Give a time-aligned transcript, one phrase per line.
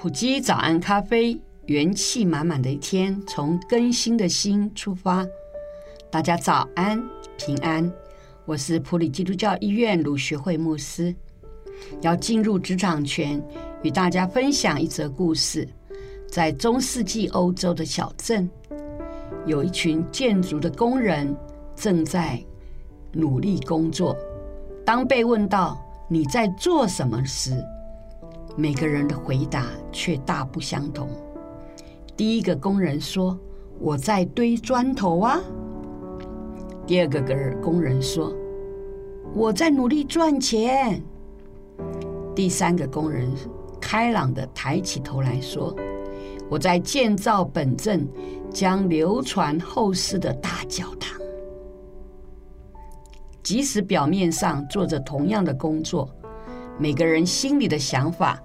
[0.00, 5.26] 普基早安咖啡，元气满满的一天，从更新的心出发。
[6.08, 7.02] 大家早安，
[7.36, 7.92] 平安。
[8.44, 11.12] 我是普里基督教医院鲁学会牧师，
[12.00, 13.44] 要进入职场前，
[13.82, 15.68] 与大家分享一则故事。
[16.30, 18.48] 在中世纪欧洲的小镇，
[19.46, 21.36] 有一群建筑的工人
[21.74, 22.40] 正在
[23.10, 24.16] 努力工作。
[24.86, 25.76] 当被问到
[26.08, 27.60] 你在做什么时，
[28.60, 31.08] 每个人的回答却大不相同。
[32.16, 33.38] 第一个工人说
[33.78, 35.40] ：“我在堆砖头啊。”
[36.84, 38.34] 第二个个工人说
[39.32, 41.00] ：“我在努力赚钱。”
[42.34, 43.30] 第三个工人
[43.80, 45.72] 开朗地抬起头来说
[46.50, 48.08] ：“我在建造本镇
[48.50, 51.16] 将流传后世的大教堂。”
[53.40, 56.12] 即使表面上做着同样的工作。
[56.78, 58.40] 每个人心里的想法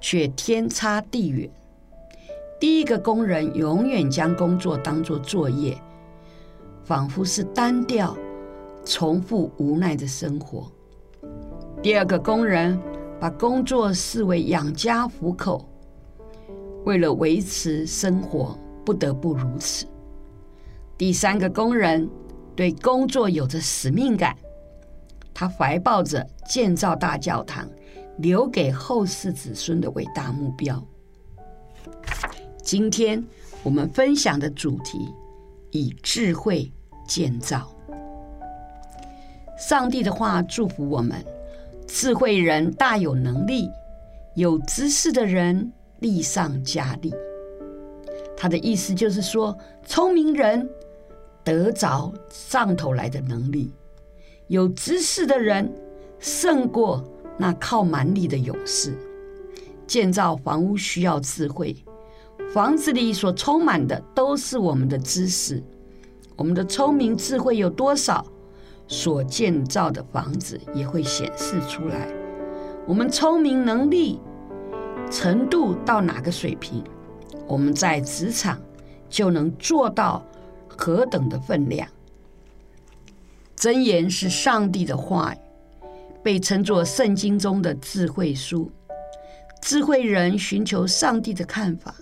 [0.00, 1.50] 却天差地远。
[2.60, 5.76] 第一个工人永远将工作当作作业，
[6.84, 8.16] 仿佛是单调、
[8.84, 10.70] 重复、无奈的生活。
[11.82, 12.78] 第二个工人
[13.20, 15.66] 把工作视为养家糊口，
[16.84, 19.86] 为了维持生活，不得不如此。
[20.96, 22.10] 第三个工人
[22.56, 24.36] 对工作有着使命感。
[25.32, 27.64] 他怀抱着建造大教堂，
[28.18, 30.84] 留给后世子孙的伟大目标。
[32.62, 33.24] 今天
[33.62, 34.98] 我们分享的主题：
[35.70, 36.70] 以智慧
[37.06, 37.70] 建造。
[39.56, 41.24] 上帝的话祝福我们：
[41.86, 43.70] 智慧人大有能力，
[44.34, 47.14] 有知识的人力上加力。
[48.36, 50.68] 他的意思就是说，聪明人
[51.42, 53.72] 得着上头来的能力。
[54.48, 55.70] 有知识的人
[56.18, 57.04] 胜过
[57.38, 58.94] 那靠蛮力的勇士。
[59.86, 61.74] 建造房屋需要智慧，
[62.52, 65.62] 房子里所充满的都是我们的知识。
[66.36, 68.24] 我们的聪明智慧有多少，
[68.86, 72.06] 所建造的房子也会显示出来。
[72.86, 74.20] 我们聪明能力
[75.10, 76.84] 程度到哪个水平，
[77.46, 78.60] 我们在职场
[79.08, 80.22] 就能做到
[80.68, 81.88] 何等的分量。
[83.56, 85.38] 箴言是上帝的话语，
[86.28, 88.70] 被称作圣经中的智慧书。
[89.62, 91.94] 智慧人寻求上帝的看法，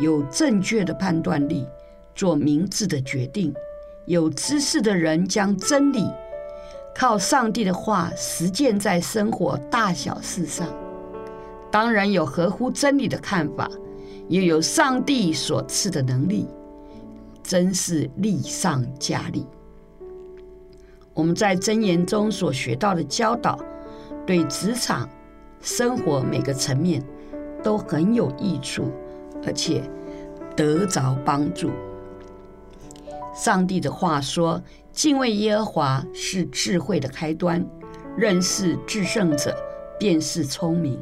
[0.00, 1.64] 有正确的判断力，
[2.12, 3.54] 做明智的决定。
[4.06, 6.04] 有知识的人将真理
[6.96, 10.66] 靠上帝的话实践在生活大小事上。
[11.70, 13.70] 当然有合乎真理的看法，
[14.26, 16.48] 也有上帝所赐的能力，
[17.40, 19.46] 真是利上加利。
[21.12, 23.58] 我们在箴言中所学到的教导，
[24.26, 25.08] 对职场
[25.60, 27.04] 生活每个层面
[27.62, 28.90] 都很有益处，
[29.44, 29.82] 而且
[30.56, 31.70] 得着帮助。
[33.34, 34.62] 上帝的话说
[34.92, 37.64] ：“敬畏耶和华是智慧的开端，
[38.16, 39.56] 认识至圣者
[39.98, 40.98] 便是聪明。”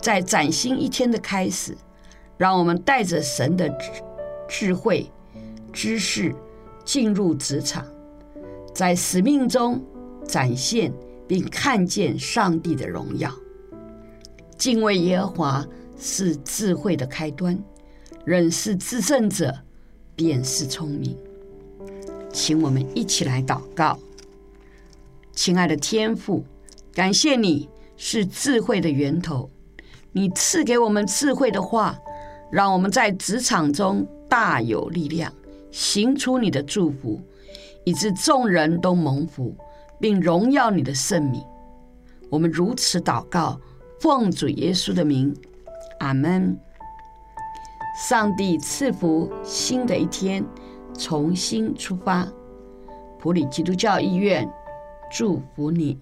[0.00, 1.76] 在崭新一天的开始，
[2.36, 3.90] 让我们带着神的智
[4.46, 5.10] 智慧、
[5.72, 6.34] 知识
[6.84, 7.86] 进入职场。
[8.74, 9.80] 在使命中
[10.26, 10.92] 展现
[11.28, 13.32] 并看见上帝的荣耀，
[14.58, 17.56] 敬畏耶和华是智慧的开端，
[18.24, 19.54] 认识至圣者
[20.16, 21.16] 便是聪明。
[22.32, 23.96] 请我们一起来祷告，
[25.32, 26.44] 亲爱的天父，
[26.92, 29.48] 感谢你是智慧的源头，
[30.10, 31.96] 你赐给我们智慧的话，
[32.50, 35.32] 让我们在职场中大有力量，
[35.70, 37.20] 行出你的祝福。
[37.84, 39.54] 以致众人都蒙福，
[40.00, 41.42] 并荣耀你的圣名。
[42.30, 43.60] 我们如此祷告，
[44.00, 45.34] 奉主耶稣的名，
[46.00, 46.58] 阿门。
[48.08, 50.44] 上帝赐福新的一天，
[50.98, 52.26] 重新出发。
[53.20, 54.50] 普里基督教医院
[55.12, 55.98] 祝福你。